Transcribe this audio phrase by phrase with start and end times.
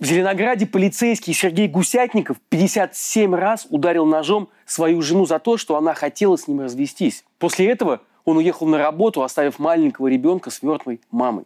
[0.00, 5.92] В Зеленограде полицейский Сергей Гусятников 57 раз ударил ножом свою жену за то, что она
[5.92, 7.22] хотела с ним развестись.
[7.38, 11.44] После этого он уехал на работу, оставив маленького ребенка с мертвой мамой.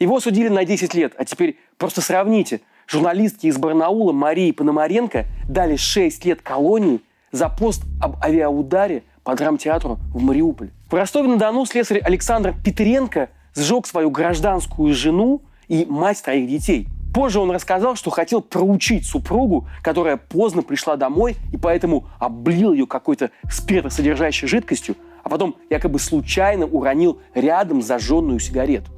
[0.00, 2.62] Его осудили на 10 лет, а теперь просто сравните.
[2.88, 7.00] Журналистки из Барнаула Марии Пономаренко дали 6 лет колонии
[7.30, 10.70] за пост об авиаударе по драмтеатру в Мариуполь.
[10.90, 16.88] В Ростове-на-Дону слесарь Александр Петренко сжег свою гражданскую жену и мать троих детей.
[17.12, 22.86] Позже он рассказал, что хотел проучить супругу, которая поздно пришла домой и поэтому облил ее
[22.86, 28.90] какой-то спиртосодержащей жидкостью, а потом якобы случайно уронил рядом зажженную сигарету.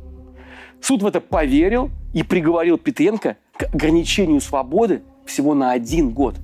[0.80, 6.36] Суд в это поверил и приговорил Петренко к ограничению свободы всего на один год.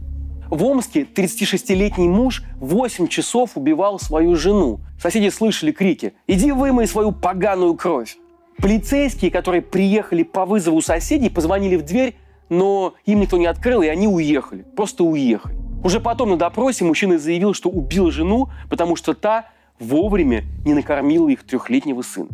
[0.49, 4.81] В Омске 36-летний муж 8 часов убивал свою жену.
[5.01, 8.17] Соседи слышали крики «Иди вымой свою поганую кровь!».
[8.63, 12.17] Полицейские, которые приехали по вызову соседей, позвонили в дверь,
[12.51, 14.67] но им никто не открыл, и они уехали.
[14.77, 15.57] Просто уехали.
[15.83, 19.47] Уже потом на допросе мужчина заявил, что убил жену, потому что та
[19.79, 22.29] вовремя не накормила их трехлетнего сына.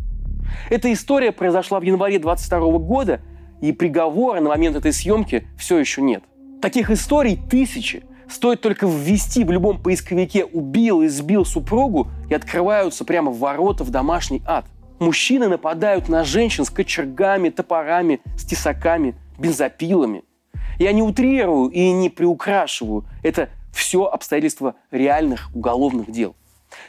[0.69, 3.21] Эта история произошла в январе 22 года,
[3.61, 6.23] и приговора на момент этой съемки все еще нет.
[6.61, 8.03] Таких историй тысячи.
[8.29, 13.89] Стоит только ввести в любом поисковике «убил и сбил супругу» и открываются прямо ворота в
[13.89, 14.65] домашний ад.
[14.99, 20.23] Мужчины нападают на женщин с кочергами, топорами, с тесаками, бензопилами.
[20.79, 23.05] Я не утрирую и не приукрашиваю.
[23.21, 26.35] Это все обстоятельства реальных уголовных дел.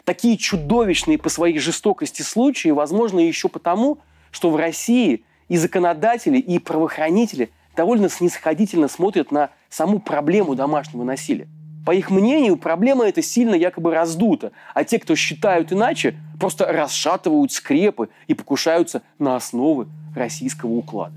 [0.05, 3.99] Такие чудовищные по своей жестокости случаи возможны еще потому,
[4.31, 11.47] что в России и законодатели, и правоохранители довольно снисходительно смотрят на саму проблему домашнего насилия.
[11.89, 17.51] По их мнению, проблема эта сильно якобы раздута, а те, кто считают иначе, просто расшатывают
[17.51, 21.15] скрепы и покушаются на основы российского уклада.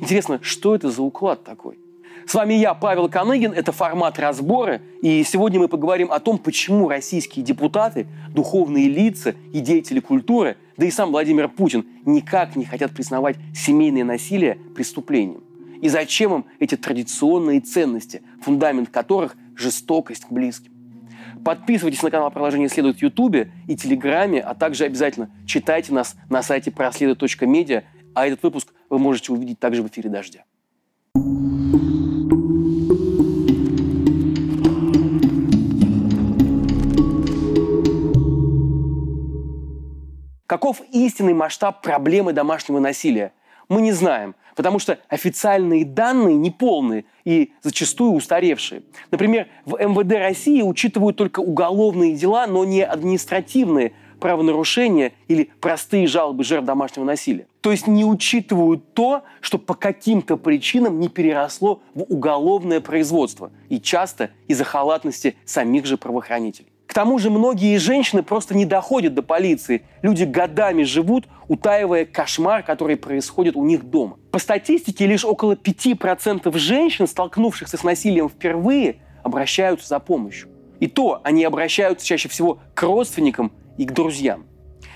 [0.00, 1.78] Интересно, что это за уклад такой?
[2.26, 6.88] С вами я, Павел Каныгин, это формат разбора, и сегодня мы поговорим о том, почему
[6.88, 12.92] российские депутаты, духовные лица и деятели культуры, да и сам Владимир Путин никак не хотят
[12.92, 15.42] признавать семейное насилие преступлением.
[15.82, 20.72] И зачем им эти традиционные ценности, фундамент которых– жестокость к близким.
[21.44, 26.42] Подписывайтесь на канал «Приложение следует» в Ютубе и Телеграме, а также обязательно читайте нас на
[26.42, 27.84] сайте проследует.медиа,
[28.14, 30.44] а этот выпуск вы можете увидеть также в эфире «Дождя».
[40.46, 43.32] Каков истинный масштаб проблемы домашнего насилия?
[43.68, 48.82] Мы не знаем, потому что официальные данные неполные и зачастую устаревшие.
[49.12, 56.42] Например, в МВД России учитывают только уголовные дела, но не административные правонарушения или простые жалобы
[56.42, 57.46] жертв домашнего насилия.
[57.60, 63.78] То есть не учитывают то, что по каким-то причинам не переросло в уголовное производство, и
[63.78, 66.72] часто из-за халатности самих же правоохранителей.
[66.96, 69.82] Тому же многие женщины просто не доходят до полиции.
[70.00, 74.16] Люди годами живут, утаивая кошмар, который происходит у них дома.
[74.30, 80.48] По статистике, лишь около 5% женщин, столкнувшихся с насилием впервые, обращаются за помощью.
[80.80, 84.46] И то они обращаются чаще всего к родственникам и к друзьям.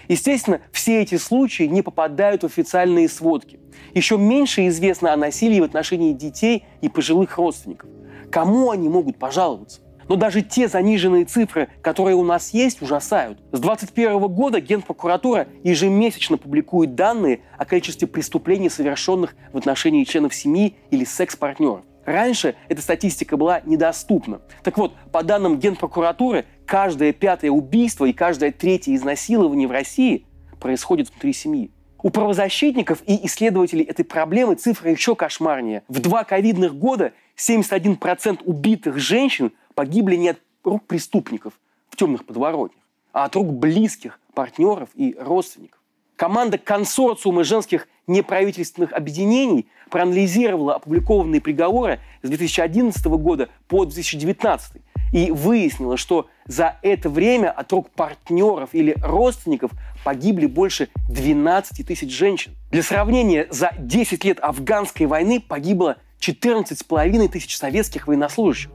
[0.08, 3.60] Естественно, все эти случаи не попадают в официальные сводки.
[3.92, 7.90] Еще меньше известно о насилии в отношении детей и пожилых родственников.
[8.30, 9.82] Кому они могут пожаловаться?
[10.10, 13.38] Но даже те заниженные цифры, которые у нас есть, ужасают.
[13.52, 20.74] С 2021 года Генпрокуратура ежемесячно публикует данные о количестве преступлений, совершенных в отношении членов семьи
[20.90, 21.82] или секс-партнеров.
[22.04, 24.40] Раньше эта статистика была недоступна.
[24.64, 30.26] Так вот, по данным Генпрокуратуры, каждое пятое убийство и каждое третье изнасилование в России
[30.58, 31.70] происходит внутри семьи.
[32.02, 35.84] У правозащитников и исследователей этой проблемы цифры еще кошмарнее.
[35.86, 41.54] В два ковидных года 71% убитых женщин погибли не от рук преступников
[41.88, 42.82] в темных подворотнях,
[43.14, 45.80] а от рук близких, партнеров и родственников.
[46.16, 54.82] Команда консорциума женских неправительственных объединений проанализировала опубликованные приговоры с 2011 года по 2019
[55.14, 59.70] и выяснила, что за это время от рук партнеров или родственников
[60.04, 62.54] погибли больше 12 тысяч женщин.
[62.70, 68.70] Для сравнения, за 10 лет афганской войны погибло 14,5 тысяч советских военнослужащих.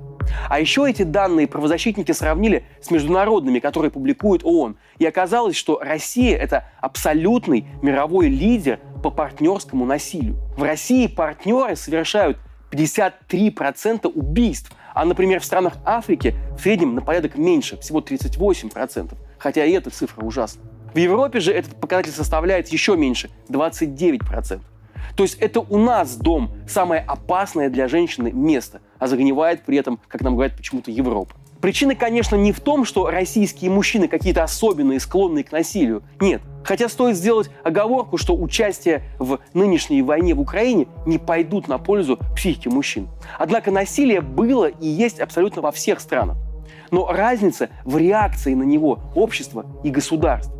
[0.49, 4.77] А еще эти данные правозащитники сравнили с международными, которые публикует ООН.
[4.99, 10.35] И оказалось, что Россия– это абсолютный мировой лидер по партнерскому насилию.
[10.57, 12.37] В России партнеры совершают
[12.71, 19.65] 53% убийств, а, например, в странах Африки в среднем на порядок меньше, всего 38%, хотя
[19.65, 20.61] и эта цифра ужасна.
[20.93, 24.61] В Европе же этот показатель составляет еще меньше– 29%.
[25.15, 29.99] То есть это у нас дом самое опасное для женщины место, а загнивает при этом,
[30.07, 31.35] как нам говорят, почему-то Европа.
[31.61, 36.03] Причина, конечно, не в том, что российские мужчины какие-то особенные, склонные к насилию.
[36.19, 36.41] Нет.
[36.63, 42.19] Хотя стоит сделать оговорку, что участие в нынешней войне в Украине не пойдут на пользу
[42.35, 43.07] психике мужчин.
[43.39, 46.37] Однако насилие было и есть абсолютно во всех странах.
[46.91, 50.51] Но разница в реакции на него общества и государств.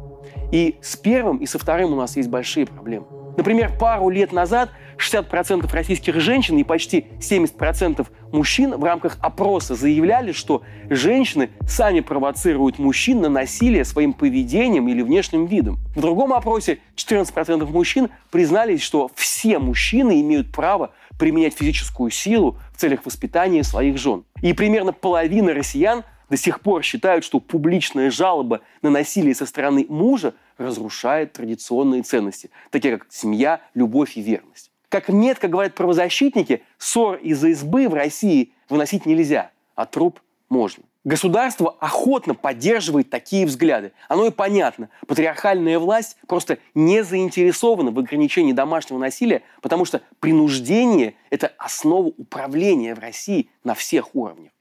[0.52, 3.06] И с первым, и со вторым у нас есть большие проблемы.
[3.38, 10.32] Например, пару лет назад 60% российских женщин и почти 70% мужчин в рамках опроса заявляли,
[10.32, 15.80] что женщины сами провоцируют мужчин на насилие своим поведением или внешним видом.
[15.96, 22.80] В другом опросе 14% мужчин признались, что все мужчины имеют право применять физическую силу в
[22.80, 24.24] целях воспитания своих жен.
[24.42, 29.86] И примерно половина россиян до сих пор считают, что публичная жалоба на насилие со стороны
[29.88, 34.72] мужа разрушает традиционные ценности, такие как семья, любовь и верность.
[34.90, 40.84] Как метко говорят правозащитники, ссор из-за избы в России выносить нельзя, а труп можно.
[41.06, 43.92] Государство охотно поддерживает такие взгляды.
[44.10, 44.90] Оно и понятно.
[45.06, 52.96] Патриархальная власть просто не заинтересована в ограничении домашнего насилия, потому что принуждение– это основа управления
[52.96, 54.52] в России на всех уровнях.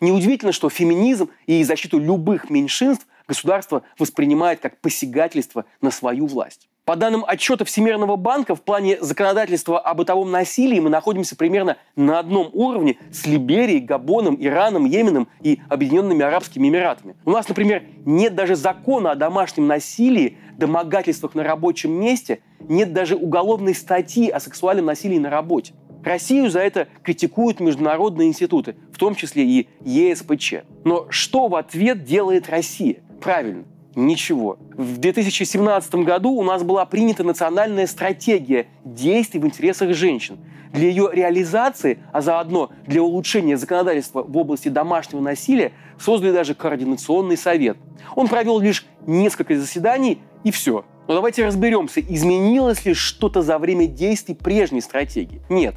[0.00, 6.68] Неудивительно, что феминизм и защиту любых меньшинств государство воспринимает как посягательство на свою власть.
[6.84, 12.18] По данным отчета Всемирного банка, в плане законодательства о бытовом насилии мы находимся примерно на
[12.18, 17.14] одном уровне с Либерией, Габоном, Ираном, Йеменом и Объединенными Арабскими Эмиратами.
[17.24, 23.14] У нас, например, нет даже закона о домашнем насилии, домогательствах на рабочем месте, нет даже
[23.14, 25.74] уголовной статьи о сексуальном насилии на работе.
[26.02, 30.54] Россию за это критикуют международные институты, в том числе и ЕСПЧ.
[30.84, 33.02] Но что в ответ делает Россия?
[33.20, 33.64] Правильно,
[33.94, 34.58] ничего.
[34.76, 40.38] В 2017 году у нас была принята национальная стратегия действий в интересах женщин.
[40.72, 47.36] Для ее реализации, а заодно для улучшения законодательства в области домашнего насилия, создали даже координационный
[47.36, 47.76] совет.
[48.14, 50.84] Он провел лишь несколько заседаний и все.
[51.08, 55.42] Но давайте разберемся, изменилось ли что-то за время действий прежней стратегии.
[55.48, 55.74] Нет.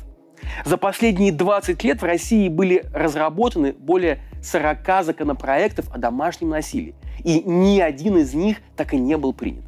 [0.65, 7.41] За последние 20 лет в России были разработаны более 40 законопроектов о домашнем насилии, и
[7.43, 9.63] ни один из них так и не был принят.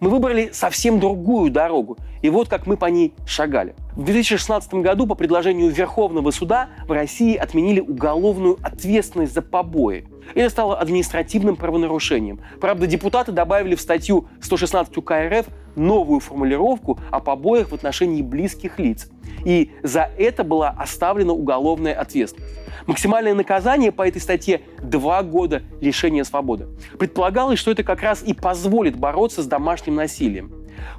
[0.00, 3.74] Мы выбрали совсем другую дорогу, и вот как мы по ней шагали.
[3.96, 10.06] В 2016 году по предложению Верховного суда в России отменили уголовную ответственность за побои.
[10.36, 12.40] Это стало административным правонарушением.
[12.60, 15.46] Правда, депутаты добавили в статью 116 УК РФ
[15.78, 19.10] новую формулировку о побоях в отношении близких лиц.
[19.44, 22.52] И за это была оставлена уголовная ответственность.
[22.86, 26.66] Максимальное наказание по этой статье– два года лишения свободы.
[26.98, 30.52] Предполагалось, что это как раз и позволит бороться с домашним насилием.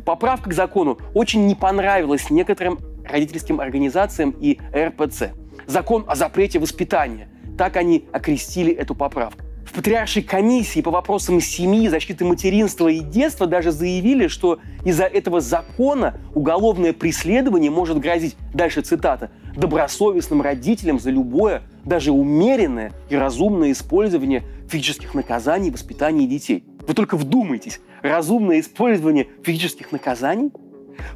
[0.06, 5.32] Поправка к закону очень не понравилась некоторым родительским организациям и РПЦ.
[5.66, 7.30] Закон о запрете воспитания.
[7.58, 9.44] Так они окрестили эту поправку.
[9.70, 15.42] В Патриаршей комиссии по вопросам семьи, защиты материнства и детства даже заявили, что из-за этого
[15.42, 23.72] закона уголовное преследование может грозить, дальше цитата, добросовестным родителям за любое, даже умеренное и разумное
[23.72, 26.64] использование физических наказаний в воспитании детей.
[26.88, 30.52] Вы только вдумайтесь, разумное использование физических наказаний?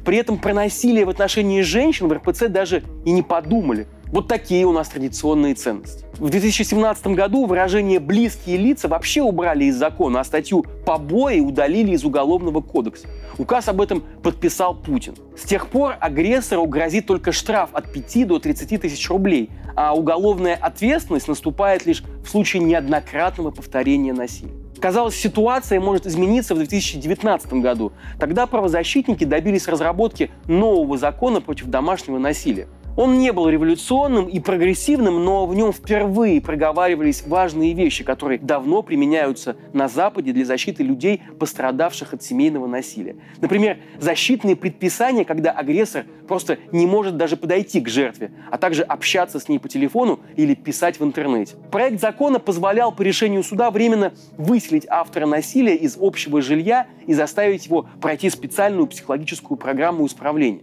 [0.04, 3.88] При этом про насилие в отношении женщин в РПЦ даже и не подумали.
[4.14, 6.04] Вот такие у нас традиционные ценности.
[6.18, 12.04] В 2017 году выражение «близкие лица» вообще убрали из закона, а статью «побои» удалили из
[12.04, 13.08] Уголовного кодекса.
[13.38, 15.16] Указ об этом подписал Путин.
[15.36, 20.54] С тех пор агрессору грозит только штраф от 5 до 30 тысяч рублей, а уголовная
[20.54, 24.54] ответственность наступает лишь в случае неоднократного повторения насилия.
[24.80, 27.90] Казалось, ситуация может измениться в 2019 году.
[28.20, 32.68] Тогда правозащитники добились разработки нового закона против домашнего насилия.
[32.96, 38.82] Он не был революционным и прогрессивным, но в нем впервые проговаривались важные вещи, которые давно
[38.82, 43.16] применяются на Западе для защиты людей, пострадавших от семейного насилия.
[43.40, 49.40] Например, защитные предписания, когда агрессор просто не может даже подойти к жертве, а также общаться
[49.40, 51.56] с ней по телефону или писать в интернете.
[51.72, 57.66] Проект закона позволял по решению суда временно выселить автора насилия из общего жилья и заставить
[57.66, 60.62] его пройти специальную психологическую программу исправления.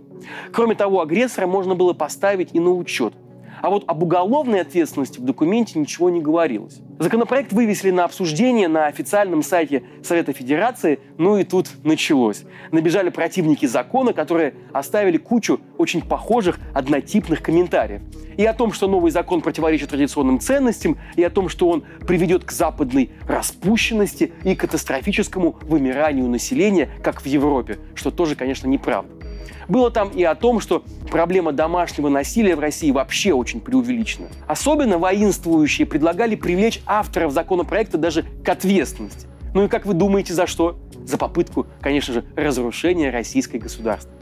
[0.51, 3.13] Кроме того, агрессора можно было поставить и на учет.
[3.61, 6.81] А вот об уголовной ответственности в документе ничего не говорилось.
[6.99, 12.43] Законопроект вывесили на обсуждение на официальном сайте Совета Федерации, ну и тут началось.
[12.71, 18.01] Набежали противники закона, которые оставили кучу очень похожих однотипных комментариев.
[18.35, 22.43] И о том, что новый закон противоречит традиционным ценностям, и о том, что он приведет
[22.43, 29.20] к западной распущенности и катастрофическому вымиранию населения, как в Европе, что тоже, конечно, неправда.
[29.67, 34.27] Было там и о том, что проблема домашнего насилия в России вообще очень преувеличена.
[34.47, 39.27] Особенно воинствующие предлагали привлечь авторов законопроекта даже к ответственности.
[39.53, 40.79] Ну и как вы думаете, за что?
[41.05, 44.21] За попытку, конечно же, разрушения российской государственности.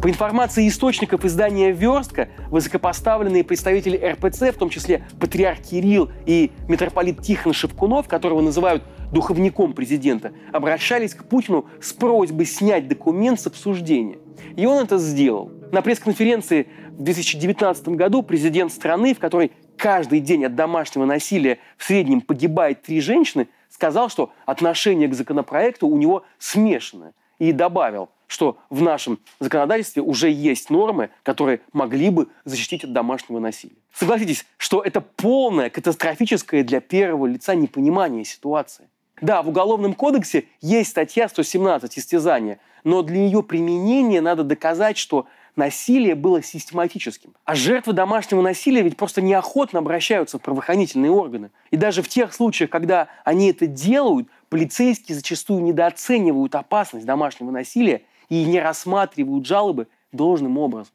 [0.00, 7.20] По информации источников издания «Верстка», высокопоставленные представители РПЦ, в том числе патриарх Кирилл и митрополит
[7.22, 14.18] Тихон Шевкунов, которого называют духовником президента, обращались к Путину с просьбой снять документ с обсуждения.
[14.56, 15.50] И он это сделал.
[15.72, 21.84] На пресс-конференции в 2019 году президент страны, в которой каждый день от домашнего насилия в
[21.84, 27.12] среднем погибает три женщины, сказал, что отношение к законопроекту у него смешанное.
[27.38, 33.40] И добавил– что в нашем законодательстве уже есть нормы, которые могли бы защитить от домашнего
[33.40, 33.76] насилия.
[33.92, 38.88] Согласитесь, что это полное катастрофическое для первого лица непонимание ситуации.
[39.20, 45.26] Да, в Уголовном кодексе есть статья 117 «Истязание», но для ее применения надо доказать, что
[45.56, 47.34] насилие было систематическим.
[47.44, 51.50] А жертвы домашнего насилия ведь просто неохотно обращаются в правоохранительные органы.
[51.70, 58.02] И даже в тех случаях, когда они это делают, полицейские зачастую недооценивают опасность домашнего насилия
[58.28, 60.92] и не рассматривают жалобы должным образом.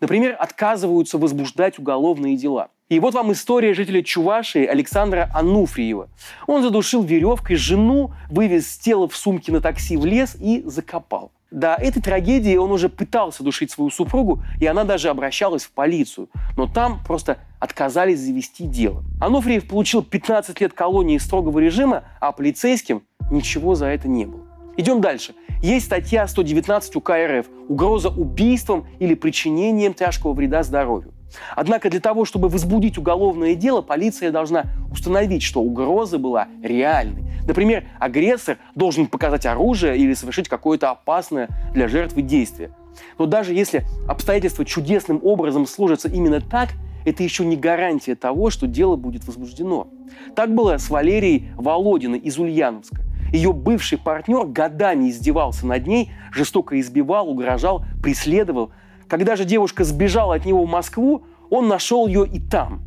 [0.00, 2.70] Например, отказываются возбуждать уголовные дела.
[2.92, 6.10] И вот вам история жителя Чувашии Александра Ануфриева.
[6.46, 11.32] Он задушил веревкой жену, вывез тело в сумке на такси в лес и закопал.
[11.50, 16.28] До этой трагедии он уже пытался душить свою супругу, и она даже обращалась в полицию.
[16.58, 19.02] Но там просто отказались завести дело.
[19.22, 24.42] Ануфриев получил 15 лет колонии строгого режима, а полицейским ничего за это не было.
[24.76, 25.32] Идем дальше.
[25.62, 31.14] Есть статья 119 УК РФ «Угроза убийством или причинением тяжкого вреда здоровью».
[31.56, 37.22] Однако для того, чтобы возбудить уголовное дело, полиция должна установить, что угроза была реальной.
[37.46, 42.70] Например, агрессор должен показать оружие или совершить какое-то опасное для жертвы действие.
[43.18, 46.70] Но даже если обстоятельства чудесным образом сложатся именно так,
[47.04, 49.88] это еще не гарантия того, что дело будет возбуждено.
[50.36, 53.02] Так было с Валерией Володиной из Ульяновска.
[53.32, 58.72] Ее бывший партнер годами издевался над ней, жестоко избивал, угрожал, преследовал.
[59.12, 62.80] Когда же девушка сбежала от него в Москву, он нашел ее и там.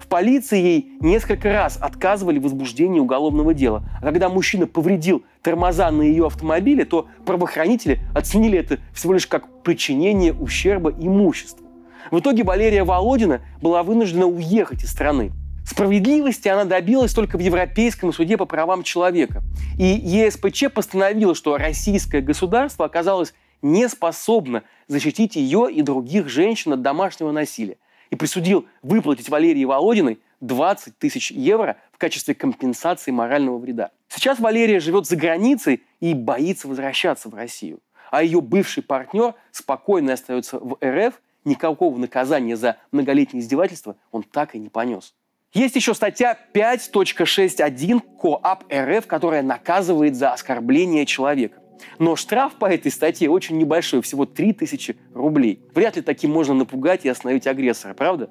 [0.00, 3.84] В полиции ей несколько раз отказывали в возбуждении уголовного дела.
[4.00, 9.62] А когда мужчина повредил тормоза на ее автомобиле, то правоохранители оценили это всего лишь как
[9.62, 11.64] причинение ущерба имуществу.
[12.10, 15.30] В итоге Валерия Володина была вынуждена уехать из страны.
[15.64, 19.44] Справедливости она добилась только в Европейском суде по правам человека.
[19.78, 26.82] И ЕСПЧ постановила, что российское государство оказалось не способно защитить ее и других женщин от
[26.82, 27.76] домашнего насилия
[28.10, 33.90] и присудил выплатить Валерии Володиной 20 тысяч евро в качестве компенсации морального вреда.
[34.08, 37.80] Сейчас Валерия живет за границей и боится возвращаться в Россию.
[38.10, 44.54] А ее бывший партнер спокойно остается в РФ, никакого наказания за многолетнее издевательство он так
[44.54, 45.14] и не понес.
[45.52, 51.57] Есть еще статья 5.61 КоАП РФ, которая наказывает за оскорбление человека.
[51.98, 55.60] Но штраф по этой статье очень небольшой, всего 3000 рублей.
[55.74, 58.30] Вряд ли таким можно напугать и остановить агрессора, правда?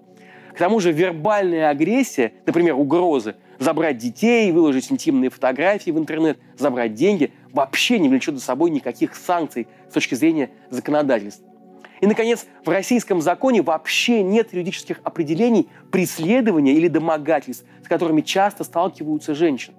[0.53, 6.95] К тому же вербальная агрессия, например, угрозы, забрать детей, выложить интимные фотографии в интернет, забрать
[6.95, 11.47] деньги, вообще не влечет за собой никаких санкций с точки зрения законодательства.
[12.01, 18.63] И, наконец, в российском законе вообще нет юридических определений преследования или домогательств, с которыми часто
[18.63, 19.75] сталкиваются женщины.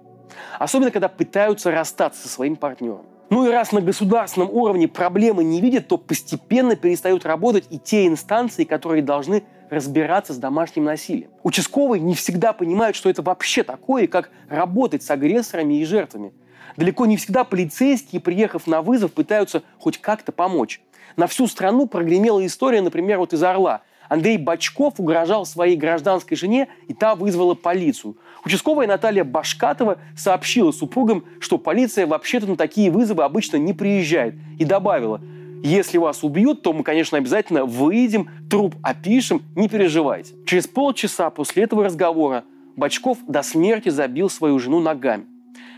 [0.57, 3.05] Особенно, когда пытаются расстаться со своим партнером.
[3.29, 8.07] Ну и раз на государственном уровне проблемы не видят, то постепенно перестают работать и те
[8.07, 11.29] инстанции, которые должны разбираться с домашним насилием.
[11.43, 16.33] Участковые не всегда понимают, что это вообще такое, как работать с агрессорами и жертвами.
[16.75, 20.81] Далеко не всегда полицейские, приехав на вызов, пытаются хоть как-то помочь.
[21.15, 23.81] На всю страну прогремела история, например, вот из Орла.
[24.09, 28.17] Андрей Бачков угрожал своей гражданской жене, и та вызвала полицию.
[28.43, 34.65] Участковая Наталья Башкатова сообщила супругам, что полиция вообще-то на такие вызовы обычно не приезжает, и
[34.65, 35.21] добавила,
[35.63, 40.33] если вас убьют, то мы, конечно, обязательно выйдем, труп опишем, не переживайте.
[40.45, 45.25] Через полчаса после этого разговора Бачков до смерти забил свою жену ногами.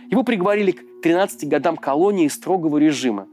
[0.10, 3.28] Его приговорили к 13 годам колонии строгого режима.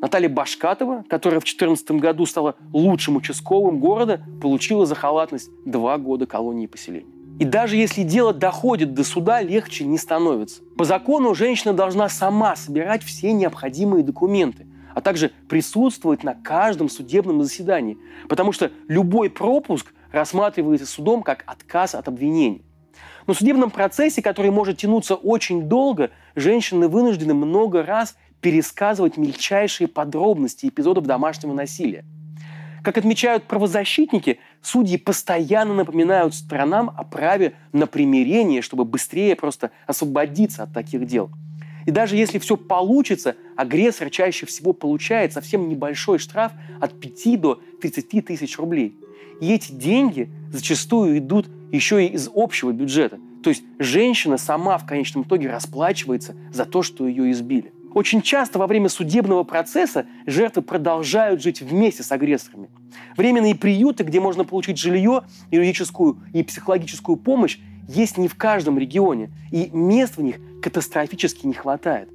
[0.00, 6.26] Наталья Башкатова, которая в 2014 году стала лучшим участковым города, получила за халатность два года
[6.26, 7.12] колонии поселения.
[7.38, 10.62] И даже если дело доходит до суда, легче не становится.
[10.76, 17.42] По закону женщина должна сама собирать все необходимые документы, а также присутствовать на каждом судебном
[17.42, 22.62] заседании, потому что любой пропуск рассматривается судом как отказ от обвинения.
[23.26, 29.88] Но в судебном процессе, который может тянуться очень долго, женщины вынуждены много раз пересказывать мельчайшие
[29.88, 32.04] подробности эпизодов домашнего насилия.
[32.82, 40.62] Как отмечают правозащитники, судьи постоянно напоминают сторонам о праве на примирение, чтобы быстрее просто освободиться
[40.62, 41.30] от таких дел.
[41.86, 47.60] И даже если все получится, агрессор чаще всего получает совсем небольшой штраф от 5 до
[47.80, 48.94] 30 тысяч рублей.
[49.40, 53.18] И эти деньги зачастую идут еще и из общего бюджета.
[53.42, 57.72] То есть женщина сама в конечном итоге расплачивается за то, что ее избили.
[57.94, 62.70] Очень часто во время судебного процесса жертвы продолжают жить вместе с агрессорами.
[63.16, 69.30] Временные приюты, где можно получить жилье, юридическую и психологическую помощь, есть не в каждом регионе,
[69.50, 72.08] и мест в них катастрофически не хватает.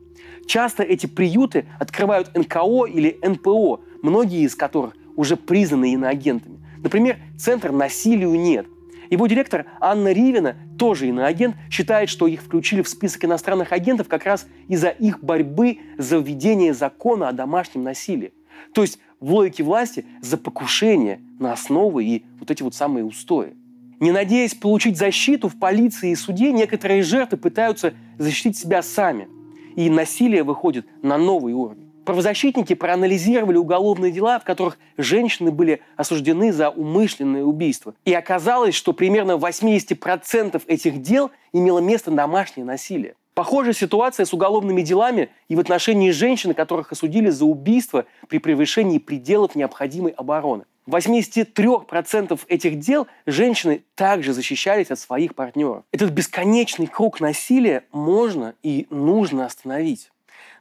[0.47, 6.59] Часто эти приюты открывают НКО или НПО, многие из которых уже признаны иноагентами.
[6.77, 8.67] Например, Центр насилию нет.
[9.09, 14.25] Его директор Анна Ривина, тоже иноагент, считает, что их включили в список иностранных агентов как
[14.25, 18.33] раз из-за их борьбы за введение закона о домашнем насилии.
[18.73, 23.55] То есть в логике власти за покушение на основы и вот эти вот самые устои.
[23.99, 29.29] Не надеясь получить защиту в полиции и суде, некоторые жертвы пытаются защитить себя сами.
[29.75, 31.84] И насилие выходит на новый уровень.
[32.05, 37.95] Правозащитники проанализировали уголовные дела, в которых женщины были осуждены за умышленное убийство.
[38.05, 43.15] И оказалось, что примерно в 80% этих дел имело место домашнее насилие.
[43.33, 48.99] Похожая ситуация с уголовными делами и в отношении женщин, которых осудили за убийство при превышении
[48.99, 50.63] пределов необходимой обороны.
[50.85, 55.83] В 83% этих дел женщины также защищались от своих партнеров.
[55.91, 60.11] Этот бесконечный круг насилия можно и нужно остановить.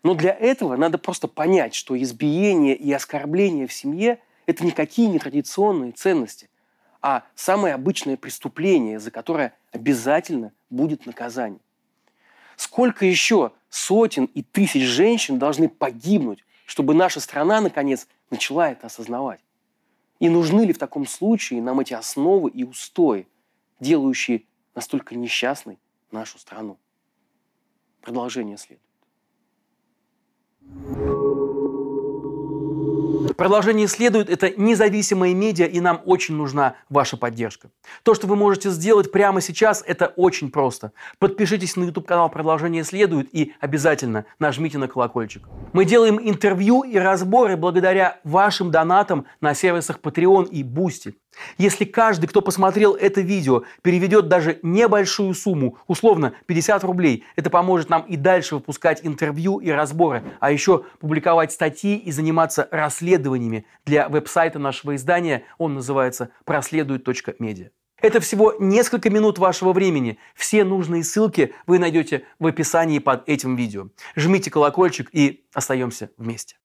[0.04, 5.18] Но для этого надо просто понять, что избиение и оскорбление в семье– это никакие не
[5.18, 6.50] традиционные ценности,
[7.00, 11.60] а самое обычное преступление, за которое обязательно будет наказание.
[12.56, 19.40] Сколько еще сотен и тысяч женщин должны погибнуть, чтобы наша страна, наконец, начала это осознавать?
[20.20, 23.26] И нужны ли в таком случае нам эти основы и устои,
[23.80, 24.42] делающие
[24.74, 25.78] настолько несчастной
[26.10, 26.78] нашу страну?
[28.02, 28.84] Продолжение следует.
[33.36, 34.30] Продолжение следует.
[34.30, 37.70] Это независимые медиа, и нам очень нужна ваша поддержка.
[38.02, 40.92] То, что вы можете сделать прямо сейчас, это очень просто.
[41.18, 45.48] Подпишитесь на YouTube-канал «Продолжение следует» и обязательно нажмите на колокольчик.
[45.72, 51.14] Мы делаем интервью и разборы благодаря вашим донатам на сервисах Patreon и Boosty.
[51.58, 57.90] Если каждый, кто посмотрел это видео, переведет даже небольшую сумму, условно 50 рублей, это поможет
[57.90, 64.08] нам и дальше выпускать интервью и разборы, а еще публиковать статьи и заниматься расследованиями для
[64.08, 65.44] веб-сайта нашего издания.
[65.58, 67.70] Он называется проследует.медиа.
[68.04, 70.18] Это всего несколько минут вашего времени.
[70.34, 73.88] Все нужные ссылки вы найдете в описании под этим видео.
[74.14, 76.56] Жмите колокольчик и остаемся вместе.